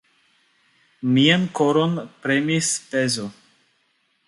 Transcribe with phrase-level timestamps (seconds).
[1.17, 1.93] Mian koron
[2.25, 3.29] premis pezo.